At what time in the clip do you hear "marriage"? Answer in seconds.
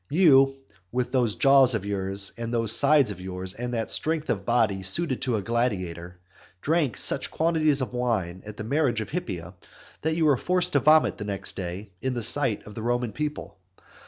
8.63-8.99